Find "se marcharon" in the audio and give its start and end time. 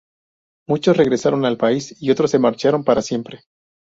2.31-2.83